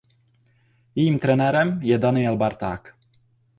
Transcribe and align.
Jejím 0.95 1.19
trenérem 1.19 1.79
je 1.81 1.97
Daniel 1.97 2.37
Barták. 2.37 2.95